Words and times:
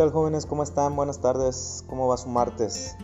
tal 0.00 0.12
jóvenes? 0.12 0.46
¿Cómo 0.46 0.62
están? 0.62 0.96
Buenas 0.96 1.20
tardes. 1.20 1.84
¿Cómo 1.86 2.08
va 2.08 2.16
su 2.16 2.30
martes? 2.30 2.96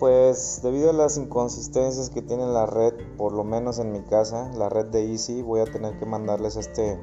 Pues 0.00 0.58
debido 0.60 0.90
a 0.90 0.92
las 0.92 1.16
inconsistencias 1.16 2.10
que 2.10 2.20
tiene 2.20 2.44
la 2.46 2.66
red, 2.66 2.94
por 3.16 3.32
lo 3.32 3.44
menos 3.44 3.78
en 3.78 3.92
mi 3.92 4.00
casa, 4.00 4.50
la 4.56 4.68
red 4.68 4.86
de 4.86 5.08
Easy, 5.08 5.40
voy 5.40 5.60
a 5.60 5.66
tener 5.66 5.96
que 5.96 6.04
mandarles 6.04 6.56
este, 6.56 6.98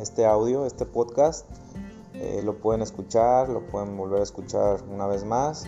este 0.00 0.24
audio, 0.24 0.64
este 0.64 0.86
podcast. 0.86 1.44
Eh, 2.14 2.40
lo 2.42 2.58
pueden 2.60 2.80
escuchar, 2.80 3.50
lo 3.50 3.66
pueden 3.66 3.94
volver 3.98 4.20
a 4.20 4.22
escuchar 4.22 4.82
una 4.90 5.06
vez 5.06 5.26
más 5.26 5.66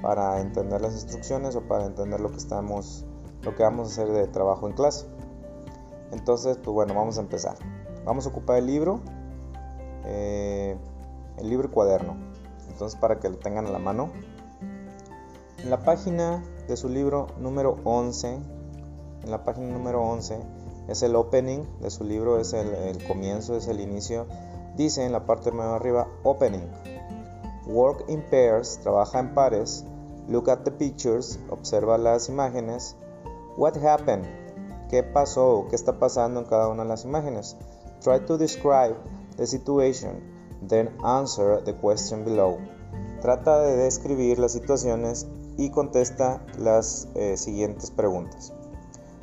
para 0.00 0.40
entender 0.40 0.80
las 0.80 0.94
instrucciones 0.94 1.54
o 1.54 1.60
para 1.60 1.84
entender 1.84 2.20
lo 2.20 2.30
que 2.30 2.38
estamos, 2.38 3.04
lo 3.42 3.54
que 3.54 3.62
vamos 3.62 3.88
a 3.88 3.90
hacer 3.90 4.08
de 4.10 4.26
trabajo 4.26 4.68
en 4.68 4.72
clase. 4.72 5.04
Entonces, 6.12 6.56
pues 6.56 6.72
bueno, 6.72 6.94
vamos 6.94 7.18
a 7.18 7.20
empezar. 7.20 7.56
Vamos 8.06 8.24
a 8.24 8.30
ocupar 8.30 8.56
el 8.56 8.66
libro, 8.68 9.00
eh, 10.06 10.78
el 11.38 11.48
libro 11.48 11.70
cuaderno. 11.70 12.16
Entonces, 12.68 12.98
para 12.98 13.20
que 13.20 13.28
lo 13.28 13.38
tengan 13.38 13.66
a 13.66 13.70
la 13.70 13.78
mano. 13.78 14.10
En 15.58 15.70
la 15.70 15.82
página 15.82 16.42
de 16.66 16.76
su 16.76 16.88
libro 16.88 17.28
número 17.38 17.78
11, 17.84 18.34
en 19.22 19.30
la 19.30 19.44
página 19.44 19.68
número 19.68 20.02
11, 20.02 20.40
es 20.88 21.02
el 21.02 21.14
opening 21.14 21.64
de 21.80 21.90
su 21.90 22.04
libro, 22.04 22.40
es 22.40 22.52
el, 22.52 23.06
comienzo, 23.06 23.56
es 23.56 23.68
el 23.68 23.80
inicio. 23.80 24.26
Dice 24.76 25.04
en 25.04 25.12
la 25.12 25.26
parte 25.26 25.50
de 25.50 25.62
arriba, 25.62 26.08
opening. 26.24 26.66
Work 27.66 28.08
in 28.08 28.22
pairs, 28.22 28.80
trabaja 28.82 29.20
en 29.20 29.34
pares. 29.34 29.84
Look 30.28 30.50
at 30.50 30.64
the 30.64 30.72
pictures, 30.72 31.38
observa 31.50 31.98
las 31.98 32.28
imágenes. 32.28 32.96
What 33.56 33.76
happened? 33.76 34.26
¿Qué 34.88 35.02
pasó? 35.02 35.66
¿Qué 35.70 35.76
está 35.76 35.98
pasando 35.98 36.40
en 36.40 36.46
cada 36.46 36.68
una 36.68 36.82
de 36.82 36.88
las 36.88 37.04
imágenes? 37.04 37.56
Try 38.00 38.20
to 38.26 38.36
describe 38.36 38.96
the 39.36 39.46
situation, 39.46 40.20
then 40.68 40.90
answer 41.04 41.62
the 41.64 41.74
question 41.74 42.24
below. 42.24 42.58
Trata 43.20 43.60
de 43.60 43.76
describir 43.76 44.38
las 44.38 44.52
situaciones 44.52 45.26
y 45.56 45.70
contesta 45.70 46.44
las 46.58 47.08
eh, 47.14 47.36
siguientes 47.36 47.90
preguntas. 47.90 48.52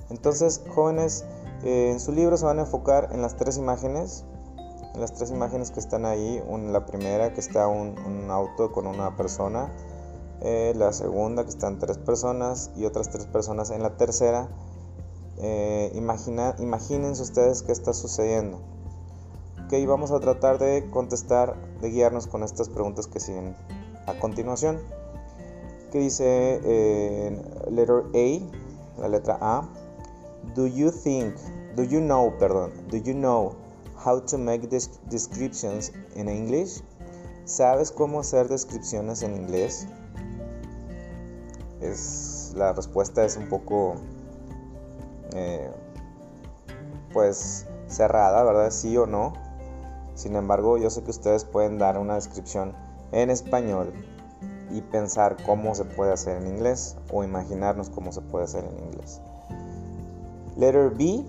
Entonces, 0.09 0.61
jóvenes, 0.69 1.25
eh, 1.63 1.91
en 1.91 1.99
su 1.99 2.11
libro 2.11 2.37
se 2.37 2.45
van 2.45 2.59
a 2.59 2.61
enfocar 2.61 3.09
en 3.11 3.21
las 3.21 3.35
tres 3.35 3.57
imágenes, 3.57 4.25
en 4.93 5.01
las 5.01 5.13
tres 5.13 5.31
imágenes 5.31 5.71
que 5.71 5.79
están 5.79 6.05
ahí. 6.05 6.41
la 6.71 6.85
primera 6.85 7.33
que 7.33 7.41
está 7.41 7.67
un, 7.67 8.27
auto 8.29 8.71
con 8.71 8.87
una 8.87 9.15
persona, 9.17 9.71
eh, 10.41 10.73
la 10.75 10.93
segunda 10.93 11.43
que 11.43 11.49
están 11.49 11.79
tres 11.79 11.97
personas 11.97 12.71
y 12.75 12.85
otras 12.85 13.09
tres 13.09 13.25
personas 13.25 13.71
en 13.71 13.83
la 13.83 13.97
tercera 13.97 14.49
eh, 15.41 15.91
imagina, 15.95 16.53
imagínense 16.59 17.21
ustedes 17.23 17.63
qué 17.63 17.71
está 17.71 17.93
sucediendo. 17.93 18.59
Ok, 19.71 19.75
vamos 19.85 20.09
a 20.09 20.19
tratar 20.19 20.57
de 20.57 20.89
contestar, 20.89 21.55
de 21.79 21.91
guiarnos 21.91 22.25
con 22.25 22.41
estas 22.41 22.69
preguntas 22.69 23.05
que 23.05 23.19
siguen 23.19 23.55
a 24.07 24.15
continuación. 24.15 24.79
Que 25.91 25.99
dice 25.99 26.59
eh, 26.63 27.39
letter 27.69 28.05
A, 28.15 28.99
la 28.99 29.09
letra 29.09 29.37
A. 29.39 29.69
Do 30.55 30.65
you 30.65 30.89
think, 30.89 31.35
do 31.75 31.83
you 31.83 31.99
know, 31.99 32.35
perdón, 32.39 32.71
do 32.89 32.97
you 32.97 33.13
know 33.13 33.53
how 34.03 34.19
to 34.19 34.39
make 34.39 34.67
descriptions 35.11 35.91
in 36.15 36.29
English? 36.29 36.81
¿Sabes 37.45 37.91
cómo 37.91 38.21
hacer 38.21 38.47
descripciones 38.47 39.21
en 39.21 39.35
inglés? 39.35 39.87
Es, 41.79 42.53
la 42.55 42.73
respuesta 42.73 43.23
es 43.23 43.37
un 43.37 43.47
poco 43.47 43.97
eh, 45.35 45.69
pues 47.13 47.67
cerrada, 47.87 48.43
¿verdad? 48.43 48.71
Sí 48.71 48.97
o 48.97 49.05
no. 49.05 49.47
Sin 50.19 50.35
embargo, 50.35 50.77
yo 50.77 50.89
sé 50.89 51.01
que 51.01 51.11
ustedes 51.11 51.45
pueden 51.45 51.77
dar 51.77 51.97
una 51.97 52.15
descripción 52.15 52.73
en 53.13 53.29
español 53.29 53.93
y 54.69 54.81
pensar 54.81 55.37
cómo 55.45 55.73
se 55.75 55.85
puede 55.85 56.11
hacer 56.11 56.35
en 56.41 56.47
inglés 56.47 56.97
o 57.13 57.23
imaginarnos 57.23 57.89
cómo 57.89 58.11
se 58.11 58.19
puede 58.19 58.43
hacer 58.43 58.65
en 58.65 58.83
inglés. 58.83 59.21
Letter 60.57 60.89
B, 60.89 61.23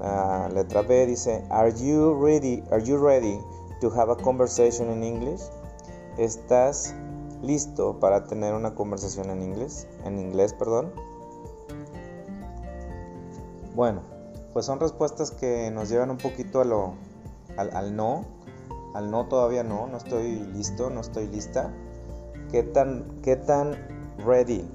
la 0.00 0.48
letra 0.48 0.82
B 0.82 1.06
dice, 1.06 1.44
Are 1.50 1.72
you 1.72 2.20
ready? 2.20 2.64
Are 2.72 2.82
you 2.82 2.96
ready 2.96 3.38
to 3.80 3.90
have 3.90 4.10
a 4.10 4.16
conversation 4.16 4.90
in 4.90 5.04
English? 5.04 5.42
¿Estás 6.18 6.92
listo 7.42 8.00
para 8.00 8.24
tener 8.24 8.54
una 8.54 8.74
conversación 8.74 9.30
en 9.30 9.40
inglés? 9.40 9.86
En 10.04 10.18
inglés, 10.18 10.52
perdón. 10.52 10.92
Bueno, 13.76 14.00
pues 14.52 14.66
son 14.66 14.80
respuestas 14.80 15.30
que 15.30 15.70
nos 15.70 15.88
llevan 15.88 16.10
un 16.10 16.18
poquito 16.18 16.60
a 16.60 16.64
lo, 16.64 16.94
al, 17.56 17.96
no, 17.96 18.24
al 18.94 19.10
no 19.10 19.26
todavía 19.26 19.62
no, 19.62 19.86
no 19.86 19.96
estoy 19.96 20.38
listo, 20.52 20.90
no 20.90 21.00
estoy 21.00 21.26
lista. 21.28 21.70
¿Qué 22.50 22.62
tan, 22.62 23.20
qué 23.22 23.36
tan 23.36 23.76
ready 24.24 24.68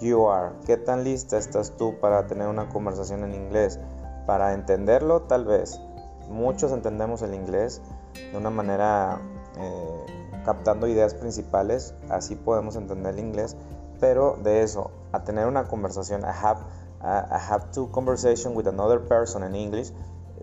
you 0.00 0.28
are? 0.28 0.54
¿Qué 0.66 0.76
tan 0.76 1.04
lista 1.04 1.38
estás 1.38 1.76
tú 1.76 1.98
para 2.00 2.26
tener 2.26 2.48
una 2.48 2.68
conversación 2.68 3.24
en 3.24 3.34
inglés? 3.34 3.78
Para 4.26 4.54
entenderlo, 4.54 5.22
tal 5.22 5.44
vez. 5.44 5.80
Muchos 6.28 6.70
entendemos 6.70 7.22
el 7.22 7.34
inglés 7.34 7.82
de 8.30 8.38
una 8.38 8.50
manera 8.50 9.20
eh, 9.58 10.40
captando 10.44 10.86
ideas 10.86 11.14
principales, 11.14 11.94
así 12.08 12.36
podemos 12.36 12.76
entender 12.76 13.14
el 13.14 13.20
inglés, 13.20 13.56
pero 13.98 14.38
de 14.42 14.62
eso, 14.62 14.92
a 15.12 15.24
tener 15.24 15.46
una 15.46 15.66
conversación, 15.66 16.24
a 16.24 16.30
have 16.30 16.60
I 17.02 17.38
have 17.38 17.70
to 17.72 17.90
conversation 17.92 18.54
with 18.54 18.66
another 18.66 19.00
person 19.00 19.42
in 19.42 19.54
English 19.54 19.90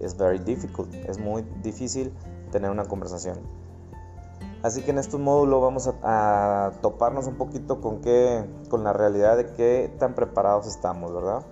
is 0.01 0.15
very 0.17 0.39
difficult. 0.39 0.93
Es 0.93 1.19
muy 1.19 1.43
difícil 1.63 2.11
tener 2.51 2.71
una 2.71 2.85
conversación. 2.85 3.37
Así 4.63 4.81
que 4.81 4.91
en 4.91 4.97
este 4.97 5.17
módulo 5.17 5.61
vamos 5.61 5.89
a, 6.03 6.71
toparnos 6.81 7.27
un 7.27 7.35
poquito 7.35 7.79
con 7.79 8.01
qué, 8.01 8.43
con 8.69 8.83
la 8.83 8.91
realidad 8.91 9.37
de 9.37 9.53
qué 9.53 9.91
tan 9.99 10.15
preparados 10.15 10.67
estamos, 10.67 11.13
¿verdad? 11.13 11.45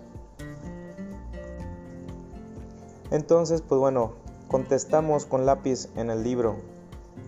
Entonces, 3.12 3.62
pues 3.62 3.80
bueno, 3.80 4.14
contestamos 4.48 5.26
con 5.26 5.46
lápiz 5.46 5.88
en 5.96 6.10
el 6.10 6.24
libro. 6.24 6.56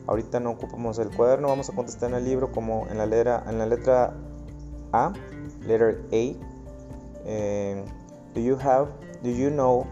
Ahorita 0.07 0.39
no 0.39 0.51
ocupamos 0.51 0.97
el 0.99 1.15
cuaderno, 1.15 1.49
vamos 1.49 1.69
a 1.69 1.75
contestar 1.75 2.09
en 2.09 2.15
el 2.15 2.25
libro 2.25 2.51
como 2.51 2.87
en 2.89 2.97
la 2.97 3.05
letra, 3.05 3.43
en 3.47 3.59
la 3.59 3.65
letra 3.65 4.13
A, 4.93 5.13
letter 5.65 6.01
A, 6.11 6.33
eh, 7.25 7.85
do 8.33 8.39
you 8.41 8.55
have, 8.55 8.87
do 9.21 9.29
you 9.29 9.49
know 9.49 9.85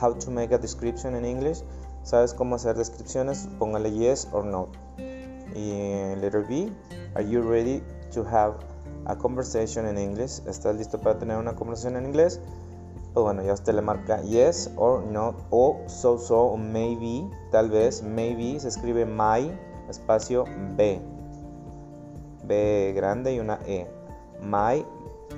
how 0.00 0.14
to 0.14 0.30
make 0.30 0.52
a 0.52 0.58
description 0.58 1.14
in 1.14 1.24
English? 1.24 1.62
¿Sabes 2.02 2.32
cómo 2.32 2.56
hacer 2.56 2.76
descripciones? 2.76 3.48
Póngale 3.58 3.92
yes 3.92 4.28
or 4.32 4.44
no. 4.44 4.68
Y 5.54 6.14
letter 6.20 6.44
B, 6.46 6.72
are 7.14 7.24
you 7.24 7.42
ready 7.42 7.82
to 8.12 8.24
have 8.24 8.54
a 9.06 9.16
conversation 9.16 9.86
in 9.86 9.98
English? 9.98 10.40
¿Estás 10.46 10.76
listo 10.76 10.98
para 10.98 11.18
tener 11.18 11.36
una 11.36 11.54
conversación 11.54 11.96
en 11.96 12.06
inglés? 12.06 12.40
Pues 13.14 13.24
bueno, 13.24 13.42
ya 13.42 13.54
usted 13.54 13.74
le 13.74 13.82
marca 13.82 14.20
yes 14.22 14.70
or 14.76 15.02
no, 15.04 15.34
o 15.50 15.80
so 15.86 16.18
so, 16.18 16.56
maybe, 16.56 17.28
tal 17.50 17.70
vez, 17.70 18.02
maybe, 18.02 18.60
se 18.60 18.68
escribe 18.68 19.06
my, 19.06 19.50
espacio 19.88 20.44
B. 20.76 21.00
B 22.44 22.92
grande 22.94 23.34
y 23.34 23.40
una 23.40 23.58
E. 23.66 23.86
My 24.40 24.84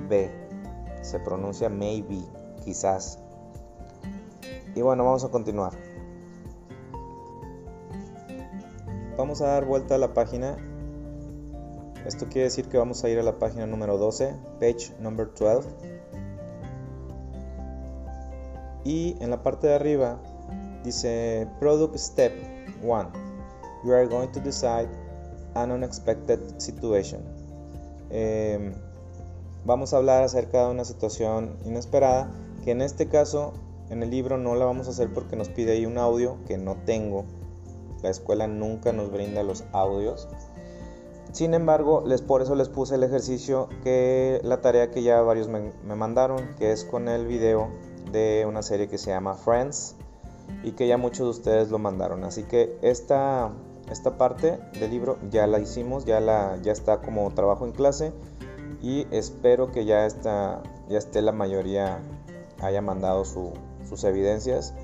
B 0.09 0.31
se 1.03 1.19
pronuncia 1.20 1.69
maybe, 1.69 2.25
quizás. 2.65 3.19
Y 4.75 4.82
bueno, 4.82 5.04
vamos 5.04 5.25
a 5.25 5.28
continuar. 5.28 5.72
Vamos 9.16 9.42
a 9.42 9.48
dar 9.48 9.64
vuelta 9.64 9.97
a 9.97 9.98
la 9.98 10.14
página. 10.14 10.56
Esto 12.06 12.26
quiere 12.26 12.44
decir 12.44 12.69
que 12.69 12.78
vamos 12.78 13.04
a 13.04 13.08
ir 13.08 13.19
a 13.19 13.22
la 13.22 13.38
página 13.38 13.66
número 13.66 13.98
12, 13.98 14.34
page 14.60 14.94
number 15.00 15.28
12. 15.34 15.69
Y 18.84 19.16
en 19.20 19.31
la 19.31 19.42
parte 19.42 19.66
de 19.66 19.75
arriba 19.75 20.19
dice 20.84 21.49
Product 21.58 21.96
Step 21.96 22.32
1. 22.82 23.11
You 23.84 23.93
are 23.93 24.06
going 24.06 24.28
to 24.28 24.40
decide 24.40 24.88
an 25.55 25.70
unexpected 25.70 26.58
situation. 26.58 27.20
Eh, 28.11 28.73
vamos 29.64 29.93
a 29.93 29.99
hablar 29.99 30.23
acerca 30.23 30.64
de 30.64 30.70
una 30.70 30.84
situación 30.84 31.56
inesperada 31.64 32.31
que 32.64 32.70
en 32.70 32.82
este 32.82 33.08
caso 33.08 33.52
en 33.90 34.02
el 34.02 34.10
libro 34.10 34.38
no 34.38 34.54
la 34.54 34.64
vamos 34.64 34.87
a 34.87 34.90
hacer 34.90 35.12
porque 35.12 35.37
nos 35.37 35.48
pide 35.48 35.72
ahí 35.72 35.84
un 35.84 35.98
audio 35.98 36.38
que 36.46 36.56
no 36.56 36.76
tengo. 36.87 37.25
La 38.02 38.10
escuela 38.10 38.46
nunca 38.46 38.92
nos 38.92 39.10
brinda 39.10 39.42
los 39.42 39.64
audios. 39.72 40.28
Sin 41.32 41.54
embargo, 41.54 42.02
les, 42.06 42.22
por 42.22 42.42
eso 42.42 42.54
les 42.54 42.69
puse 42.69 42.94
el 42.94 43.02
ejercicio 43.02 43.69
que 43.84 44.40
la 44.42 44.60
tarea 44.60 44.90
que 44.90 45.02
ya 45.02 45.20
varios 45.22 45.48
me, 45.48 45.72
mandaron, 45.94 46.54
que 46.56 46.72
es 46.72 46.84
con 46.84 47.08
el 47.08 47.26
video 47.26 47.69
de 48.10 48.46
una 48.48 48.62
serie 48.62 48.88
que 48.88 48.98
se 48.98 49.10
llama 49.10 49.34
Friends 49.34 49.96
y 50.64 50.72
que 50.72 50.88
ya 50.88 50.96
muchos 50.96 51.26
de 51.26 51.31
ustedes 51.31 51.70
lo 51.70 51.78
mandaron. 51.78 52.25
Así 52.25 52.44
que 52.44 52.76
esta, 52.82 53.50
esta 53.90 54.16
parte 54.19 54.58
del 54.78 54.90
libro 54.90 55.19
ya 55.31 55.46
la 55.46 55.60
hicimos, 55.60 56.04
ya, 56.04 56.20
la, 56.20 56.58
ya 56.62 56.72
está 56.72 57.00
como 57.00 57.31
trabajo 57.32 57.64
en 57.64 57.72
clase 57.72 58.12
y 58.82 59.06
espero 59.10 59.70
que 59.70 59.84
ya, 59.84 60.06
está, 60.06 60.62
ya 60.88 60.98
esté 60.98 61.22
la 61.22 61.32
mayoría 61.32 62.00
haya 62.62 62.83
mandado 62.83 63.25
sus 63.25 64.05
evidencias. 64.05 64.75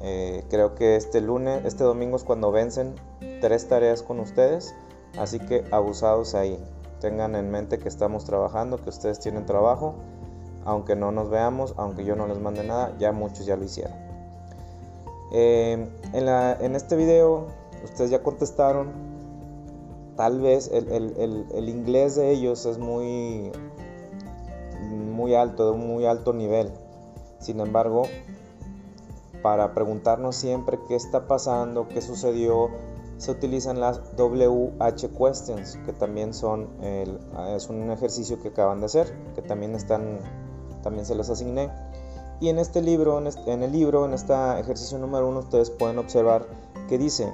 Eh, 0.00 0.44
creo 0.48 0.74
que 0.74 0.96
este 0.96 1.20
lunes, 1.20 1.64
este 1.64 1.84
domingo 1.84 2.16
es 2.16 2.24
cuando 2.24 2.52
vencen 2.52 2.94
tres 3.40 3.68
tareas 3.68 4.02
con 4.02 4.20
ustedes, 4.20 4.74
así 5.18 5.38
que 5.38 5.64
abusados 5.70 6.34
ahí. 6.34 6.62
Tengan 7.00 7.34
en 7.34 7.50
mente 7.50 7.78
que 7.78 7.88
estamos 7.88 8.24
trabajando, 8.24 8.78
que 8.78 8.90
ustedes 8.90 9.20
tienen 9.20 9.46
trabajo, 9.46 9.94
aunque 10.64 10.96
no 10.96 11.12
nos 11.12 11.30
veamos, 11.30 11.74
aunque 11.76 12.04
yo 12.04 12.16
no 12.16 12.26
les 12.26 12.38
mande 12.38 12.64
nada, 12.64 12.94
ya 12.98 13.12
muchos 13.12 13.46
ya 13.46 13.56
lo 13.56 13.64
hicieron. 13.64 13.96
Eh, 15.32 15.88
en, 16.12 16.74
este 16.74 16.96
video 16.96 17.46
ustedes 17.84 18.10
ya 18.10 18.22
contestaron, 18.22 18.88
tal 20.16 20.40
vez 20.40 20.70
el, 20.72 21.68
inglés 21.68 22.16
de 22.16 22.30
ellos 22.30 22.66
es 22.66 22.78
muy, 22.78 23.52
muy 24.90 25.34
alto, 25.34 25.66
de 25.66 25.72
un 25.72 25.86
muy 25.86 26.06
alto 26.06 26.32
nivel. 26.32 26.72
Sin 27.38 27.60
embargo, 27.60 28.02
para 29.42 29.74
preguntarnos 29.74 30.36
siempre 30.36 30.78
qué 30.88 30.96
está 30.96 31.26
pasando, 31.26 31.88
qué 31.88 32.02
sucedió, 32.02 32.70
se 33.18 33.32
utilizan 33.32 33.80
las 33.80 34.00
WH 34.16 35.08
questions, 35.16 35.76
que 35.84 35.92
también 35.92 36.32
son 36.34 36.68
es 36.82 37.68
un 37.68 37.90
ejercicio 37.90 38.40
que 38.40 38.48
acaban 38.48 38.80
de 38.80 38.86
hacer, 38.86 39.12
que 39.34 39.42
también 39.42 39.74
están 39.74 40.20
también 40.82 41.04
se 41.04 41.14
los 41.14 41.28
asigné. 41.28 41.70
Y 42.40 42.48
en 42.48 42.58
este 42.58 42.82
libro, 42.82 43.20
en, 43.46 43.62
el 43.62 43.72
libro, 43.72 44.04
en 44.04 44.14
este 44.14 44.32
ejercicio 44.60 44.98
número 44.98 45.28
uno, 45.28 45.40
ustedes 45.40 45.70
pueden 45.70 45.98
observar 45.98 46.46
que 46.88 46.96
dice, 46.96 47.32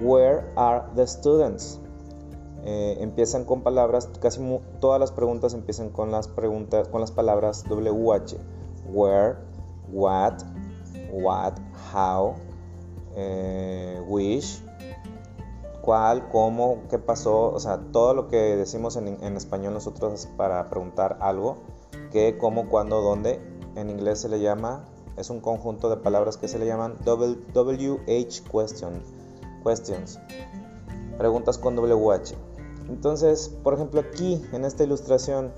Where 0.00 0.46
are 0.56 0.84
the 0.96 1.06
students? 1.06 1.78
Eh, 2.64 2.96
empiezan 3.00 3.44
con 3.44 3.62
palabras, 3.62 4.08
casi 4.20 4.40
todas 4.80 4.98
las 4.98 5.12
preguntas 5.12 5.52
empiezan 5.52 5.90
con 5.90 6.10
las 6.10 6.28
preguntas, 6.28 6.88
con 6.88 7.00
las 7.02 7.10
palabras 7.10 7.64
WH. 7.68 8.38
Where, 8.92 9.36
what, 9.90 10.42
what, 11.10 11.54
how, 11.92 12.36
eh, 13.16 14.00
which, 14.06 14.60
cuál, 15.82 16.28
cómo, 16.30 16.82
qué 16.88 16.98
pasó, 16.98 17.50
o 17.50 17.60
sea, 17.60 17.78
todo 17.92 18.14
lo 18.14 18.28
que 18.28 18.36
decimos 18.56 18.96
en, 18.96 19.36
español 19.36 19.74
nosotros 19.74 20.28
para 20.36 20.68
preguntar 20.70 21.18
algo, 21.20 21.58
qué, 22.10 22.36
cómo, 22.38 22.68
cuándo, 22.68 23.02
dónde, 23.02 23.40
en 23.76 23.90
inglés 23.90 24.20
se 24.20 24.28
le 24.28 24.40
llama, 24.40 24.84
es 25.16 25.28
un 25.28 25.40
conjunto 25.40 25.90
de 25.90 25.96
palabras 25.96 26.36
que 26.36 26.48
se 26.48 26.58
le 26.58 26.66
llaman 26.66 26.96
WH 27.04 28.42
question, 28.50 29.02
questions, 29.64 30.18
preguntas 31.18 31.58
con 31.58 31.76
WH. 31.76 32.34
Entonces, 32.88 33.48
por 33.62 33.74
ejemplo, 33.74 34.00
aquí 34.00 34.44
en 34.52 34.64
esta 34.64 34.84
ilustración, 34.84 35.52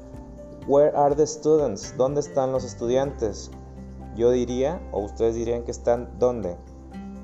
where 0.66 0.96
are 0.96 1.14
the 1.14 1.26
students? 1.26 1.94
¿Dónde 1.96 2.20
están 2.20 2.52
los 2.52 2.64
estudiantes? 2.64 3.50
Yo 4.16 4.31
diría, 4.31 4.81
o 4.93 5.00
ustedes 5.00 5.34
dirían 5.34 5.64
que 5.64 5.70
están 5.70 6.19
¿dónde? 6.19 6.56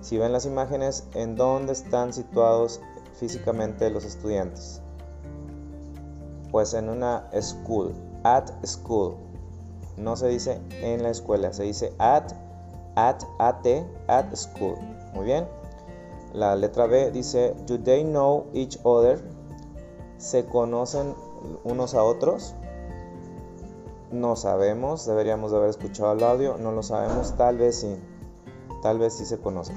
Si 0.00 0.18
ven 0.18 0.32
las 0.32 0.44
imágenes, 0.44 1.06
¿en 1.14 1.36
dónde 1.36 1.72
están 1.72 2.12
situados 2.12 2.80
físicamente 3.14 3.90
los 3.90 4.04
estudiantes? 4.04 4.82
Pues 6.50 6.74
en 6.74 6.88
una 6.88 7.28
school, 7.40 7.94
at 8.24 8.50
school. 8.64 9.16
No 9.96 10.16
se 10.16 10.28
dice 10.28 10.60
en 10.82 11.02
la 11.02 11.10
escuela, 11.10 11.52
se 11.52 11.64
dice 11.64 11.92
at, 11.98 12.32
at, 12.96 13.22
at, 13.38 13.66
at 14.08 14.34
school. 14.34 14.76
Muy 15.14 15.26
bien. 15.26 15.46
La 16.32 16.56
letra 16.56 16.86
B 16.86 17.10
dice, 17.10 17.54
do 17.66 17.78
they 17.78 18.04
know 18.04 18.46
each 18.54 18.78
other? 18.84 19.22
¿Se 20.18 20.44
conocen 20.46 21.14
unos 21.64 21.94
a 21.94 22.02
otros? 22.02 22.54
No 24.10 24.36
sabemos, 24.36 25.06
deberíamos 25.06 25.52
de 25.52 25.58
haber 25.58 25.70
escuchado 25.70 26.12
el 26.12 26.22
audio, 26.22 26.56
no 26.58 26.72
lo 26.72 26.82
sabemos, 26.82 27.36
tal 27.36 27.58
vez 27.58 27.76
sí 27.76 27.96
tal 28.80 28.98
vez 28.98 29.14
sí 29.14 29.24
se 29.24 29.38
conocen. 29.38 29.76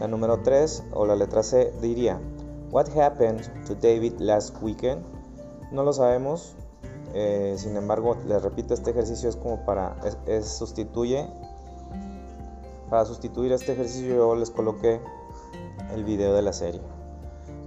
La 0.00 0.08
número 0.08 0.40
3 0.42 0.84
o 0.92 1.06
la 1.06 1.16
letra 1.16 1.42
C 1.42 1.72
diría, 1.80 2.20
What 2.70 2.88
happened 2.96 3.42
to 3.66 3.74
David 3.74 4.14
last 4.18 4.56
weekend? 4.62 5.02
No 5.72 5.82
lo 5.82 5.92
sabemos, 5.92 6.54
eh, 7.14 7.54
sin 7.58 7.76
embargo, 7.76 8.16
les 8.26 8.42
repito, 8.42 8.74
este 8.74 8.90
ejercicio 8.90 9.28
es 9.28 9.36
como 9.36 9.64
para, 9.64 9.96
es, 10.26 10.46
sustituye, 10.46 11.28
para 12.90 13.04
sustituir 13.04 13.52
este 13.52 13.72
ejercicio 13.72 14.14
yo 14.14 14.34
les 14.36 14.50
coloqué 14.50 15.00
el 15.94 16.04
video 16.04 16.34
de 16.34 16.42
la 16.42 16.52
serie. 16.52 16.80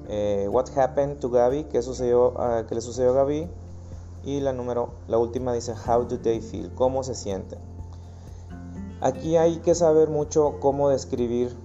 Eh, 0.07 0.47
what 0.49 0.65
happened 0.77 1.19
to 1.19 1.29
Gaby? 1.29 1.65
¿Qué, 1.65 1.79
uh, 1.79 2.65
¿Qué 2.67 2.75
le 2.75 2.81
sucedió 2.81 3.11
a 3.11 3.13
Gaby? 3.13 3.49
Y 4.23 4.41
la 4.41 4.53
número, 4.53 4.89
la 5.07 5.17
última 5.17 5.53
dice, 5.53 5.73
How 5.73 6.05
do 6.05 6.19
they 6.19 6.41
feel? 6.41 6.73
¿Cómo 6.75 7.03
se 7.03 7.15
sienten? 7.15 7.59
Aquí 9.01 9.37
hay 9.37 9.57
que 9.59 9.75
saber 9.75 10.09
mucho 10.09 10.59
cómo 10.59 10.89
describir, 10.89 11.55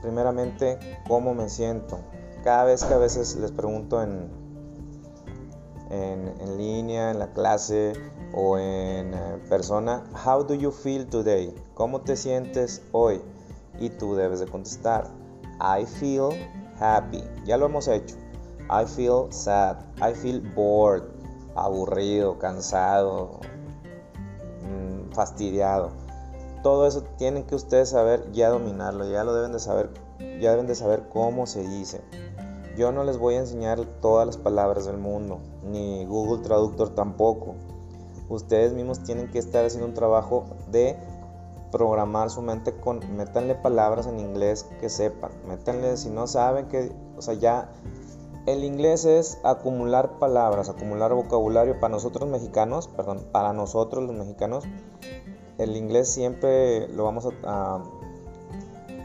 primeramente, 0.00 0.78
cómo 1.06 1.34
me 1.34 1.50
siento. 1.50 1.98
Cada 2.42 2.64
vez 2.64 2.84
que 2.84 2.94
a 2.94 2.98
veces 2.98 3.36
les 3.36 3.52
pregunto 3.52 4.02
en, 4.02 4.30
en, 5.90 6.56
línea, 6.56 7.10
en 7.10 7.18
la 7.18 7.32
clase 7.34 7.92
o 8.32 8.56
en 8.56 9.12
eh, 9.12 9.38
persona, 9.50 10.04
How 10.24 10.44
do 10.44 10.54
you 10.54 10.70
feel 10.70 11.06
today? 11.06 11.54
¿Cómo 11.74 12.00
te 12.00 12.16
sientes 12.16 12.82
hoy? 12.92 13.20
Y 13.78 13.90
tú 13.90 14.14
debes 14.14 14.40
de 14.40 14.46
contestar, 14.46 15.10
I 15.60 15.84
feel 15.84 16.30
happy. 16.78 17.22
Ya 17.44 17.58
lo 17.58 17.66
hemos 17.66 17.88
hecho. 17.88 18.16
I 18.70 18.86
feel 18.86 19.26
sad. 19.30 19.76
I 20.00 20.14
feel 20.14 20.40
bored. 20.54 21.19
Aburrido, 21.54 22.38
cansado, 22.38 23.40
mm, 24.62 25.12
fastidiado 25.12 25.90
todo 26.62 26.86
eso 26.86 27.02
tienen 27.16 27.44
que 27.44 27.54
ustedes 27.54 27.90
saber 27.90 28.30
ya 28.32 28.50
dominarlo, 28.50 29.08
ya 29.10 29.24
lo 29.24 29.34
deben 29.34 29.52
de 29.52 29.60
saber, 29.60 29.90
ya 30.40 30.50
deben 30.50 30.66
de 30.66 30.74
saber 30.74 31.04
cómo 31.12 31.46
se 31.46 31.66
dice. 31.66 32.02
Yo 32.76 32.92
no 32.92 33.04
les 33.04 33.18
voy 33.18 33.34
a 33.34 33.40
enseñar 33.40 33.84
todas 34.00 34.26
las 34.26 34.36
palabras 34.36 34.86
del 34.86 34.98
mundo, 34.98 35.40
ni 35.64 36.04
Google 36.04 36.42
Traductor 36.42 36.90
tampoco. 36.90 37.54
Ustedes 38.28 38.72
mismos 38.72 39.02
tienen 39.02 39.28
que 39.28 39.38
estar 39.38 39.64
haciendo 39.64 39.88
un 39.88 39.94
trabajo 39.94 40.44
de 40.70 40.96
programar 41.72 42.30
su 42.30 42.42
mente 42.42 42.74
con, 42.76 43.00
métanle 43.16 43.54
palabras 43.54 44.06
en 44.06 44.20
inglés 44.20 44.68
que 44.80 44.88
sepan, 44.88 45.30
métanle 45.46 45.96
si 45.96 46.10
no 46.10 46.26
saben 46.26 46.66
que, 46.66 46.92
o 47.16 47.22
sea, 47.22 47.34
ya 47.34 47.70
el 48.46 48.64
inglés 48.64 49.04
es 49.04 49.38
acumular 49.44 50.18
palabras, 50.18 50.68
acumular 50.68 51.12
vocabulario 51.14 51.78
para 51.78 51.92
nosotros 51.92 52.28
mexicanos, 52.28 52.88
perdón, 52.88 53.24
para 53.32 53.52
nosotros 53.52 54.04
los 54.04 54.16
mexicanos 54.16 54.64
el 55.60 55.76
inglés 55.76 56.08
siempre 56.08 56.88
lo 56.88 57.04
vamos 57.04 57.28
a, 57.44 57.82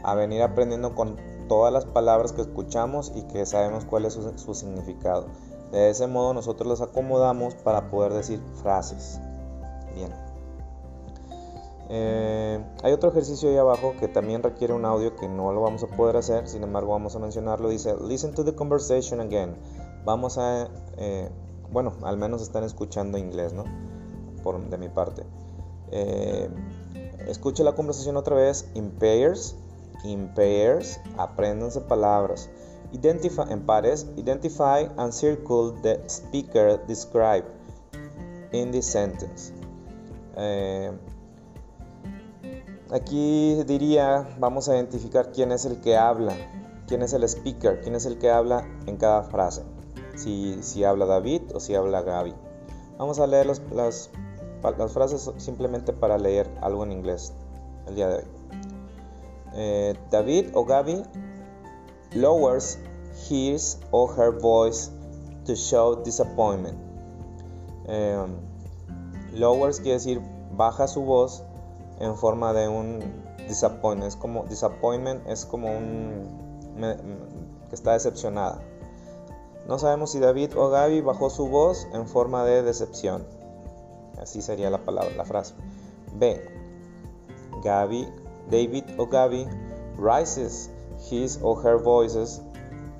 a, 0.02 0.14
venir 0.14 0.40
aprendiendo 0.42 0.94
con 0.94 1.16
todas 1.48 1.70
las 1.72 1.84
palabras 1.84 2.32
que 2.32 2.40
escuchamos 2.40 3.12
y 3.14 3.22
que 3.24 3.44
sabemos 3.44 3.84
cuál 3.84 4.06
es 4.06 4.14
su, 4.14 4.54
significado. 4.54 5.26
De 5.70 5.90
ese 5.90 6.06
modo 6.06 6.32
nosotros 6.32 6.66
los 6.66 6.80
acomodamos 6.80 7.54
para 7.56 7.90
poder 7.90 8.14
decir 8.14 8.40
frases. 8.62 9.20
Bien. 9.94 10.25
Eh, 11.88 12.64
hay 12.82 12.92
otro 12.92 13.10
ejercicio 13.10 13.48
ahí 13.48 13.56
abajo 13.56 13.94
que 14.00 14.08
también 14.08 14.42
requiere 14.42 14.72
un 14.72 14.84
audio 14.84 15.14
que 15.14 15.28
no 15.28 15.52
lo 15.52 15.60
vamos 15.60 15.84
a 15.84 15.86
poder 15.86 16.16
hacer, 16.16 16.48
sin 16.48 16.62
embargo 16.62 16.92
vamos 16.92 17.14
a 17.16 17.18
mencionarlo. 17.18 17.68
Dice, 17.68 17.94
listen 18.00 18.34
to 18.34 18.44
the 18.44 18.54
conversation 18.54 19.20
again. 19.20 19.56
Vamos 20.04 20.38
a, 20.38 20.68
eh, 20.96 21.30
bueno, 21.70 21.92
al 22.02 22.16
menos 22.16 22.42
están 22.42 22.64
escuchando 22.64 23.18
inglés, 23.18 23.52
¿no? 23.52 23.64
Por, 24.42 24.68
de 24.68 24.78
mi 24.78 24.88
parte. 24.88 25.24
Eh, 25.90 26.48
escuche 27.28 27.62
la 27.62 27.74
conversación 27.74 28.16
otra 28.16 28.36
vez. 28.36 28.68
In 28.74 28.90
pairs, 28.90 29.56
in 30.04 30.32
pairs, 30.34 31.00
apréndanse 31.16 31.80
palabras. 31.80 32.50
Identify 32.92 33.52
en 33.52 33.66
pares, 33.66 34.06
identify 34.16 34.88
and 34.96 35.12
circle 35.12 35.72
the 35.82 36.00
speaker 36.08 36.80
described 36.86 37.48
in 38.52 38.70
the 38.70 38.80
sentence. 38.80 39.52
Eh, 40.36 40.92
aquí 42.90 43.62
diría, 43.64 44.28
vamos 44.38 44.68
a 44.68 44.74
identificar 44.74 45.32
quién 45.32 45.52
es 45.52 45.64
el 45.64 45.80
que 45.80 45.96
habla, 45.96 46.34
quién 46.86 47.02
es 47.02 47.12
el 47.12 47.24
speaker, 47.24 47.80
quién 47.80 47.94
es 47.94 48.06
el 48.06 48.18
que 48.18 48.30
habla 48.30 48.66
en 48.86 48.96
cada 48.96 49.22
frase. 49.22 49.62
Si, 50.14 50.62
si 50.62 50.84
habla 50.84 51.06
David 51.06 51.42
o 51.54 51.60
si 51.60 51.74
habla 51.74 52.02
Gaby. 52.02 52.34
Vamos 52.98 53.18
a 53.18 53.26
leer 53.26 53.46
los, 53.46 53.60
las 53.72 54.10
las 54.78 54.92
frases 54.92 55.30
simplemente 55.36 55.92
para 55.92 56.18
leer 56.18 56.50
algo 56.60 56.82
en 56.84 56.92
inglés 56.92 57.32
el 57.86 57.94
día 57.94 58.08
de 58.08 58.14
hoy. 58.16 58.24
Eh, 59.54 59.94
David 60.10 60.48
o 60.54 60.64
Gaby 60.64 61.02
lowers 62.12 62.78
his 63.28 63.78
or 63.90 64.10
her 64.18 64.30
voice 64.30 64.90
to 65.44 65.54
show 65.54 66.02
disappointment. 66.02 66.78
Eh, 67.86 68.26
lowers 69.32 69.78
quiere 69.78 69.94
decir 69.94 70.20
baja 70.56 70.88
su 70.88 71.02
voz 71.02 71.44
en 72.00 72.16
forma 72.16 72.52
de 72.52 72.68
un 72.68 73.00
disappointment. 73.48 74.08
Es 74.08 74.16
como 74.16 74.44
disappointment 74.44 75.26
es 75.28 75.44
como 75.44 75.68
un 75.68 76.46
que 77.68 77.74
está 77.74 77.92
decepcionada. 77.92 78.60
No 79.66 79.78
sabemos 79.78 80.12
si 80.12 80.20
David 80.20 80.56
o 80.56 80.68
Gaby 80.68 81.00
bajó 81.00 81.30
su 81.30 81.48
voz 81.48 81.88
en 81.92 82.06
forma 82.06 82.44
de 82.44 82.62
decepción. 82.62 83.26
Así 84.20 84.40
sería 84.40 84.70
la 84.70 84.78
palabra, 84.78 85.10
la 85.16 85.24
frase. 85.24 85.54
B. 86.14 86.40
Gaby, 87.64 88.06
David 88.50 88.84
o 88.98 89.06
Gaby 89.06 89.46
rises 89.98 90.70
his 91.10 91.38
or 91.42 91.56
her 91.64 91.78
voices, 91.78 92.40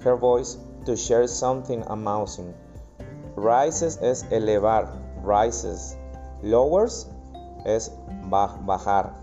her 0.05 0.17
voice 0.17 0.59
to 0.85 0.97
share 0.97 1.29
something 1.29 1.83
amusing. 1.89 2.55
Rises 3.37 3.99
es 4.03 4.25
elevar, 4.31 4.93
rises. 5.23 5.97
Lowers 6.43 7.09
es 7.67 7.93
bajar. 8.31 9.15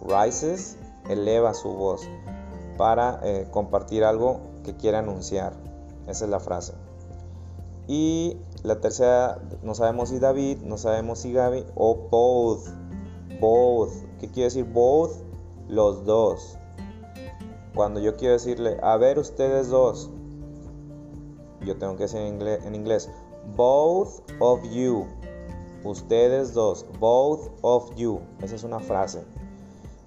Rises 0.00 0.78
eleva 1.08 1.52
su 1.52 1.70
voz 1.72 2.08
para 2.76 3.20
eh, 3.24 3.48
compartir 3.50 4.04
algo 4.04 4.40
que 4.64 4.76
quiere 4.76 4.96
anunciar. 4.96 5.52
Esa 6.06 6.24
es 6.24 6.30
la 6.30 6.40
frase. 6.40 6.72
Y 7.86 8.36
la 8.62 8.80
tercera, 8.80 9.38
no 9.62 9.74
sabemos 9.74 10.10
si 10.10 10.18
David, 10.18 10.58
no 10.62 10.78
sabemos 10.78 11.18
si 11.18 11.32
Gaby 11.32 11.66
o 11.74 12.08
both. 12.10 12.66
Both. 13.40 13.92
¿Qué 14.20 14.28
quiere 14.28 14.44
decir 14.44 14.64
both? 14.64 15.12
Los 15.68 16.04
dos. 16.04 16.56
Cuando 17.74 18.00
yo 18.00 18.16
quiero 18.16 18.34
decirle, 18.34 18.78
a 18.82 18.96
ver 18.96 19.18
ustedes 19.18 19.68
dos, 19.68 20.10
yo 21.60 21.76
tengo 21.76 21.96
que 21.96 22.04
decir 22.04 22.20
en 22.20 22.34
inglés, 22.34 22.64
en 22.64 22.74
inglés 22.74 23.10
both 23.56 24.22
of 24.40 24.62
you. 24.64 25.06
Ustedes 25.84 26.54
dos, 26.54 26.84
both 26.98 27.50
of 27.62 27.94
you. 27.96 28.20
Esa 28.42 28.56
es 28.56 28.64
una 28.64 28.80
frase. 28.80 29.22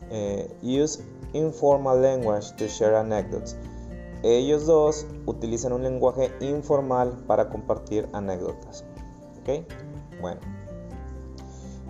Eh, 0.10 0.50
use 0.62 1.02
informal 1.34 2.02
language 2.02 2.52
to 2.58 2.68
share 2.68 2.96
anecdotes. 2.96 3.56
Ellos 4.24 4.66
dos 4.66 5.06
utilizan 5.26 5.74
un 5.74 5.84
lenguaje 5.84 6.32
informal 6.42 7.24
para 7.26 7.50
compartir 7.50 8.08
anécdotas. 8.14 8.84
¿Ok? 9.42 9.66
Bueno. 10.20 10.42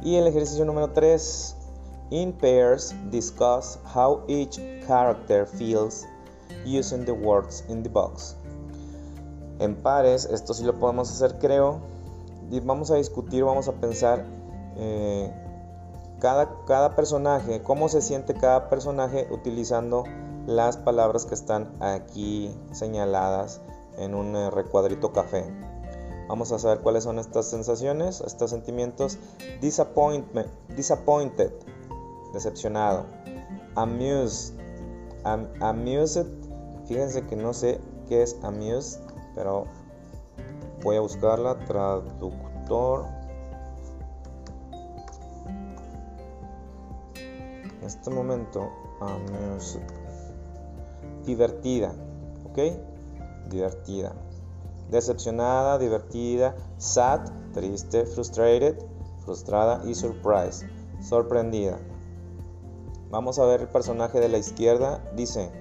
Y 0.04 0.16
el 0.16 0.28
ejercicio 0.28 0.64
número 0.64 0.92
3. 0.92 1.56
In 2.12 2.34
pairs, 2.34 2.94
discuss 3.10 3.80
how 3.86 4.24
each 4.28 4.60
character 4.86 5.46
feels 5.46 6.06
using 6.66 7.06
the 7.06 7.14
words 7.14 7.64
in 7.70 7.84
the 7.84 7.90
box. 7.90 8.36
En 9.60 9.76
pares, 9.76 10.26
esto 10.26 10.54
sí 10.54 10.64
lo 10.64 10.78
podemos 10.78 11.10
hacer, 11.10 11.38
creo. 11.40 11.80
Vamos 12.60 12.92
a 12.92 12.96
discutir, 12.96 13.44
vamos 13.44 13.68
a 13.68 13.74
pensar 13.74 14.26
eh, 14.76 15.32
cada, 16.20 16.66
cada 16.66 16.96
personaje, 16.96 17.62
cómo 17.64 17.88
se 17.88 18.02
siente 18.02 18.34
cada 18.34 18.70
personaje 18.70 19.28
utilizando 19.32 20.04
las 20.46 20.78
palabras 20.78 21.26
que 21.26 21.36
están 21.36 21.72
aquí 21.80 22.54
señaladas 22.72 23.62
en 23.98 24.16
un 24.16 24.36
eh, 24.36 24.50
recuadrito 24.50 25.14
café. 25.14 25.46
Vamos 26.28 26.52
a 26.52 26.60
saber 26.60 26.80
cuáles 26.80 27.04
son 27.04 27.20
estas 27.20 27.50
sensaciones, 27.50 28.22
estos 28.22 28.52
sentimientos. 28.52 29.18
Disappointed, 29.60 30.46
decepcionado. 32.34 33.06
Amused, 33.76 34.56
amused. 35.24 36.28
Fíjense 36.86 37.26
que 37.26 37.36
no 37.36 37.54
sé 37.54 37.82
qué 38.08 38.24
es 38.24 38.38
amused, 38.44 39.02
pero 39.36 39.66
voy 40.84 40.98
a 40.98 41.02
buscarla. 41.02 41.58
Traductor. 41.66 43.06
En 47.80 47.88
este 47.88 48.10
momento, 48.10 48.70
divertida, 51.26 51.94
¿ok? 52.50 52.60
Divertida. 53.50 54.14
Decepcionada, 54.90 55.80
divertida, 55.80 56.56
sad, 56.78 57.22
triste, 57.54 58.06
frustrated, 58.06 58.78
frustrada 59.24 59.82
y 59.86 59.96
surprised, 59.96 60.68
sorprendida. 61.02 61.80
Vamos 63.10 63.40
a 63.40 63.46
ver 63.46 63.62
el 63.62 63.68
personaje 63.68 64.20
de 64.20 64.30
la 64.30 64.38
izquierda. 64.38 65.04
Dice, 65.16 65.52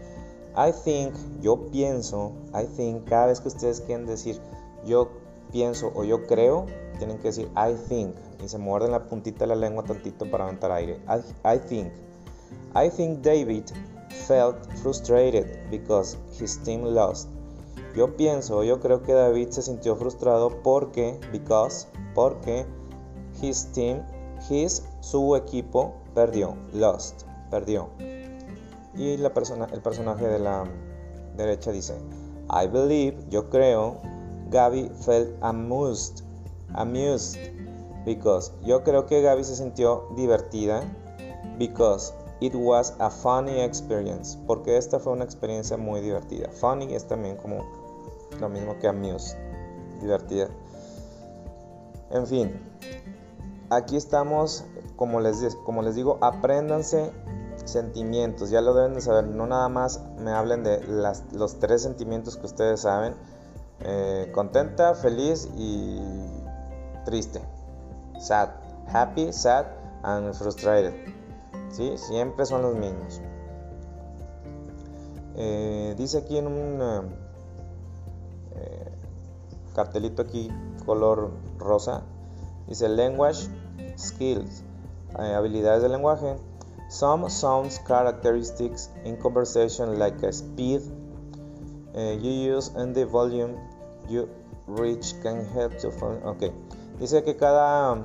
I 0.57 0.73
think, 0.85 1.15
yo 1.41 1.71
pienso, 1.71 2.33
I 2.55 2.67
think, 2.77 3.09
cada 3.09 3.27
vez 3.27 3.41
que 3.41 3.49
ustedes 3.49 3.81
quieren 3.81 4.07
decir 4.07 4.41
yo 4.87 5.11
pienso 5.53 5.93
o 5.95 6.05
yo 6.05 6.27
creo, 6.27 6.67
tienen 6.99 7.19
que 7.19 7.29
decir 7.29 7.49
I 7.57 7.75
think 7.89 8.15
y 8.43 8.49
se 8.49 8.59
muerden 8.59 8.93
la 8.93 9.05
puntita 9.09 9.41
de 9.41 9.49
la 9.49 9.57
lengua 9.57 9.85
tantito 9.85 10.31
para 10.31 10.45
aventar 10.45 10.73
aire. 10.73 11.01
I, 11.09 11.55
I 11.55 11.59
think. 11.59 11.93
I 12.75 12.89
think 12.89 13.23
David 13.23 13.65
felt 14.27 14.57
frustrated 14.83 15.71
because 15.71 16.17
his 16.39 16.59
team 16.63 16.85
lost. 16.85 17.29
Yo 17.97 18.17
pienso, 18.17 18.63
yo 18.63 18.79
creo 18.79 19.03
que 19.03 19.13
David 19.13 19.51
se 19.51 19.63
sintió 19.63 19.97
frustrado 19.97 20.63
porque, 20.63 21.19
because, 21.33 21.89
porque 22.15 22.65
his 23.43 23.67
team, 23.73 24.03
his, 24.49 24.85
su 25.01 25.35
equipo 25.35 25.95
perdió, 26.15 26.55
lost, 26.73 27.23
perdió. 27.51 27.89
Y 28.95 29.17
la 29.17 29.35
persona, 29.35 29.67
el 29.73 29.81
personaje 29.81 30.27
de 30.27 30.39
la 30.39 30.65
derecha 31.37 31.73
dice, 31.73 31.95
I 32.49 32.69
believe, 32.69 33.17
yo 33.29 33.51
creo, 33.51 34.01
Gaby 34.51 34.91
felt 35.05 35.29
amused, 35.41 36.23
amused, 36.75 37.39
because, 38.05 38.53
yo 38.65 38.83
creo 38.83 39.07
que 39.07 39.23
Gaby 39.23 39.45
se 39.45 39.57
sintió 39.57 40.09
divertida, 40.17 40.83
because 41.59 42.13
It 42.41 42.55
was 42.55 42.95
a 42.99 43.11
funny 43.11 43.61
experience, 43.61 44.39
porque 44.47 44.79
esta 44.79 44.99
fue 44.99 45.13
una 45.13 45.25
experiencia 45.25 45.77
muy 45.77 46.01
divertida. 46.01 46.49
Funny 46.49 46.95
es 46.95 47.07
también 47.07 47.37
como 47.37 47.67
lo 48.41 48.49
mismo 48.49 48.79
que 48.79 48.89
amuse, 48.89 49.37
divertida. 50.01 50.49
En 52.11 52.27
fin, 52.27 52.59
aquí 53.69 53.95
estamos, 53.99 54.65
como 54.97 55.21
les, 55.21 55.55
como 55.67 55.83
les 55.83 55.97
digo, 55.97 56.17
apréndanse 56.23 57.13
sentimientos, 57.67 58.49
ya 58.49 58.63
lo 58.63 58.73
deben 58.73 58.95
de 58.95 59.03
saber, 59.03 59.27
no 59.27 59.47
nada 59.47 59.69
más 59.69 60.01
me 60.19 60.31
hablen 60.31 60.65
de 60.65 60.81
los 61.33 61.59
tres 61.59 61.83
sentimientos 61.83 62.39
que 62.39 62.47
ustedes 62.47 62.81
saben, 62.81 63.17
eh, 63.83 64.31
contenta, 64.33 64.95
feliz 64.95 65.49
y 65.57 65.99
triste, 67.07 67.41
sad, 68.19 68.51
happy, 68.93 69.33
sad 69.33 69.67
and 70.03 70.35
frustrated. 70.35 70.93
¿sí? 71.71 71.97
Siempre 71.97 72.45
son 72.45 72.63
los 72.63 72.75
mismos. 72.75 73.23
Eh, 75.37 75.95
dice 75.97 76.19
aquí 76.19 76.37
en 76.37 76.47
un 76.47 76.81
eh, 78.55 78.93
cartelito 79.75 80.23
aquí 80.23 80.51
color 80.85 81.31
rosa, 81.59 82.03
dice 82.69 82.87
language 82.89 83.49
skills, 83.97 84.63
habilidades 85.15 85.83
de 85.83 85.89
lenguaje. 85.89 86.37
Some 86.91 87.31
sounds 87.31 87.79
characteristics 87.87 88.91
in 89.05 89.17
conversation 89.17 89.99
like 89.99 90.21
speed 90.33 90.83
you 91.95 92.57
use 92.57 92.69
and 92.75 92.95
the 92.95 93.07
volume 93.07 93.57
you 94.11 94.29
reach 94.67 95.15
can 95.23 95.47
help 95.55 95.77
to 95.79 95.89
okay 96.25 96.53
dice 96.99 97.23
que 97.25 97.37
cada 97.37 97.97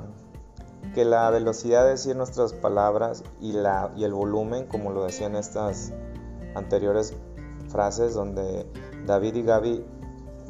que 0.94 1.06
la 1.06 1.30
velocidad 1.30 1.84
de 1.84 1.92
decir 1.92 2.16
nuestras 2.16 2.54
palabras 2.54 3.24
y, 3.42 3.54
la, 3.54 3.92
y 3.96 4.04
el 4.04 4.14
volumen, 4.14 4.68
como 4.68 4.92
lo 4.92 5.04
decían 5.04 5.36
estas 5.36 5.92
anteriores 6.54 7.14
frases, 7.70 8.14
donde 8.14 8.66
David 9.06 9.36
y 9.36 9.44
Gaby 9.44 9.86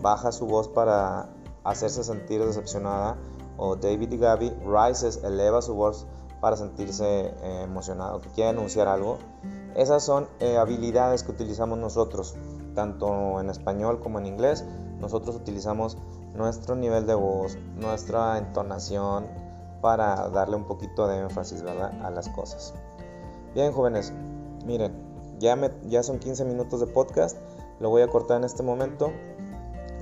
baja 0.02 0.32
su 0.32 0.46
voz 0.46 0.68
para 0.68 1.30
hacerse 1.64 2.04
sentir 2.04 2.44
decepcionada, 2.44 3.18
o 3.58 3.76
David 3.76 4.12
y 4.12 4.18
Gaby 4.18 4.54
rises, 4.66 5.22
eleva 5.24 5.62
su 5.62 5.74
voz 5.74 6.06
para 6.42 6.58
sentirse 6.58 7.06
eh, 7.06 7.62
emocionado, 7.64 8.22
que 8.22 8.30
quiere 8.30 8.50
anunciar 8.52 8.88
algo. 8.88 9.18
Esas 9.76 10.04
son 10.04 10.28
eh, 10.40 10.58
habilidades 10.58 11.24
que 11.24 11.32
utilizamos 11.32 11.78
nosotros, 11.80 12.36
tanto 12.76 13.40
en 13.42 13.50
español 13.50 14.00
como 14.00 14.20
en 14.20 14.28
inglés. 14.28 14.64
Nosotros 15.06 15.36
utilizamos 15.36 16.00
nuestro 16.34 16.76
nivel 16.76 17.06
de 17.06 17.14
voz, 17.14 17.60
nuestra 17.76 18.40
entonación, 18.40 19.28
para 19.80 20.30
darle 20.30 20.56
un 20.56 20.64
poquito 20.64 21.08
de 21.08 21.20
énfasis 21.20 21.62
¿verdad? 21.62 21.94
a 22.04 22.10
las 22.10 22.28
cosas. 22.30 22.74
Bien, 23.54 23.72
jóvenes, 23.72 24.12
miren, 24.66 24.96
ya, 25.38 25.56
ya 25.84 26.02
son 26.02 26.18
15 26.18 26.44
minutos 26.46 26.80
de 26.80 26.88
podcast, 26.88 27.38
lo 27.80 27.92
voy 27.92 28.02
a 28.02 28.08
cortar 28.08 28.38
en 28.38 28.46
este 28.46 28.64
momento. 28.64 29.12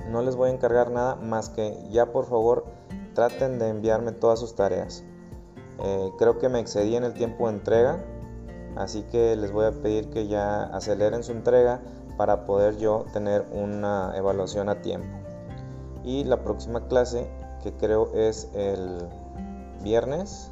No 0.08 0.22
les 0.22 0.36
voy 0.36 0.48
a 0.48 0.52
encargar 0.54 0.90
nada 0.90 1.16
más 1.16 1.50
que 1.50 1.86
ya 1.90 2.10
por 2.10 2.24
favor 2.24 2.64
traten 3.12 3.58
de 3.58 3.68
enviarme 3.68 4.12
todas 4.12 4.40
sus 4.40 4.54
tareas. 4.54 5.04
Eh, 5.80 6.12
creo 6.16 6.38
que 6.38 6.48
me 6.48 6.60
excedí 6.60 6.96
en 6.96 7.04
el 7.04 7.12
tiempo 7.12 7.46
de 7.46 7.56
entrega, 7.56 8.02
así 8.76 9.02
que 9.02 9.36
les 9.36 9.52
voy 9.52 9.66
a 9.66 9.72
pedir 9.72 10.08
que 10.08 10.28
ya 10.28 10.62
aceleren 10.62 11.22
su 11.22 11.32
entrega 11.32 11.82
para 12.16 12.44
poder 12.44 12.76
yo 12.78 13.04
tener 13.12 13.46
una 13.52 14.12
evaluación 14.16 14.68
a 14.68 14.80
tiempo. 14.82 15.18
Y 16.04 16.24
la 16.24 16.42
próxima 16.42 16.86
clase, 16.86 17.28
que 17.62 17.72
creo 17.72 18.12
es 18.14 18.48
el 18.54 19.08
viernes. 19.82 20.50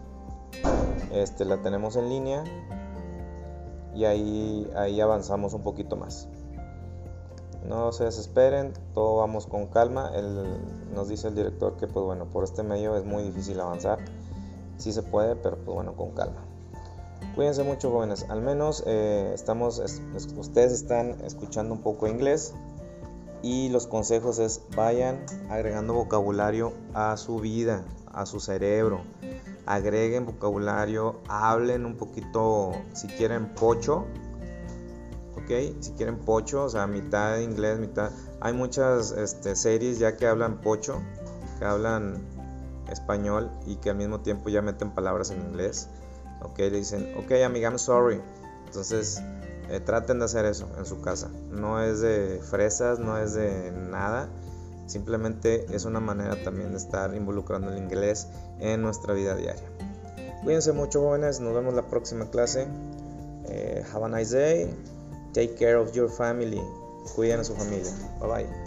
Este, 1.12 1.44
la 1.44 1.60
tenemos 1.60 1.96
en 1.96 2.08
línea 2.08 2.44
y 3.94 4.04
ahí, 4.04 4.70
ahí 4.76 5.00
avanzamos 5.00 5.52
un 5.52 5.62
poquito 5.62 5.96
más. 5.96 6.28
No 7.66 7.92
se 7.92 8.04
desesperen, 8.04 8.72
todo 8.92 9.18
vamos 9.18 9.46
con 9.46 9.66
calma. 9.66 10.10
nos 10.92 11.08
dice 11.08 11.28
el 11.28 11.34
director 11.34 11.76
que 11.76 11.86
pues 11.86 12.04
bueno, 12.04 12.26
por 12.26 12.44
este 12.44 12.62
medio 12.62 12.96
es 12.96 13.04
muy 13.04 13.22
difícil 13.22 13.60
avanzar. 13.60 13.98
Sí 14.78 14.92
se 14.92 15.02
puede, 15.02 15.36
pero 15.36 15.56
pues 15.56 15.74
bueno, 15.74 15.94
con 15.94 16.10
calma. 16.10 16.51
Cuídense 17.34 17.62
mucho 17.62 17.90
jóvenes, 17.90 18.26
al 18.28 18.42
menos 18.42 18.82
eh, 18.86 19.32
estamos, 19.34 19.82
ustedes 20.36 20.72
están 20.72 21.16
escuchando 21.24 21.74
un 21.74 21.82
poco 21.82 22.06
inglés. 22.06 22.54
Y 23.42 23.70
los 23.70 23.88
consejos 23.88 24.38
es 24.38 24.62
vayan 24.76 25.24
agregando 25.50 25.94
vocabulario 25.94 26.72
a 26.94 27.16
su 27.16 27.38
vida, 27.38 27.84
a 28.12 28.24
su 28.24 28.38
cerebro. 28.38 29.00
Agreguen 29.66 30.26
vocabulario, 30.26 31.20
hablen 31.26 31.84
un 31.84 31.96
poquito, 31.96 32.72
si 32.92 33.08
quieren 33.08 33.52
pocho, 33.54 34.06
ok, 35.36 35.80
si 35.80 35.92
quieren 35.92 36.18
pocho, 36.18 36.64
o 36.64 36.68
sea, 36.68 36.86
mitad 36.86 37.38
inglés, 37.38 37.78
mitad. 37.78 38.10
Hay 38.40 38.52
muchas 38.52 39.12
este, 39.12 39.56
series 39.56 39.98
ya 39.98 40.16
que 40.16 40.26
hablan 40.26 40.60
pocho, 40.60 41.00
que 41.58 41.64
hablan 41.64 42.22
español 42.90 43.50
y 43.66 43.76
que 43.76 43.90
al 43.90 43.96
mismo 43.96 44.20
tiempo 44.20 44.50
ya 44.50 44.62
meten 44.62 44.90
palabras 44.90 45.30
en 45.30 45.40
inglés. 45.40 45.88
Ok, 46.44 46.58
le 46.58 46.70
dicen, 46.70 47.14
ok, 47.16 47.32
amiga, 47.44 47.68
I'm 47.68 47.78
sorry. 47.78 48.20
Entonces, 48.66 49.20
eh, 49.68 49.80
traten 49.80 50.18
de 50.18 50.24
hacer 50.24 50.44
eso 50.44 50.68
en 50.78 50.86
su 50.86 51.00
casa. 51.00 51.30
No 51.50 51.82
es 51.82 52.00
de 52.00 52.40
fresas, 52.42 52.98
no 52.98 53.18
es 53.18 53.34
de 53.34 53.72
nada. 53.72 54.28
Simplemente 54.86 55.66
es 55.74 55.84
una 55.84 56.00
manera 56.00 56.42
también 56.42 56.72
de 56.72 56.76
estar 56.76 57.14
involucrando 57.14 57.70
el 57.70 57.78
inglés 57.78 58.28
en 58.60 58.82
nuestra 58.82 59.14
vida 59.14 59.34
diaria. 59.34 59.64
Cuídense 60.42 60.72
mucho 60.72 61.00
jóvenes, 61.00 61.40
nos 61.40 61.54
vemos 61.54 61.74
la 61.74 61.86
próxima 61.86 62.28
clase. 62.30 62.66
Eh, 63.46 63.84
have 63.92 64.04
a 64.04 64.08
nice 64.08 64.34
day. 64.36 64.74
Take 65.32 65.54
care 65.54 65.76
of 65.76 65.92
your 65.92 66.10
family. 66.10 66.60
Cuiden 67.14 67.40
a 67.40 67.44
su 67.44 67.54
familia. 67.54 67.92
Bye 68.20 68.28
bye. 68.28 68.61